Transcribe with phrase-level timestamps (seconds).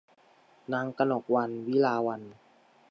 [0.71, 2.33] นางกนกวรรณ วิลาวัลย์